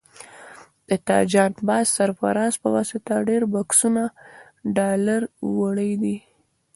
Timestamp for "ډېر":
3.29-3.41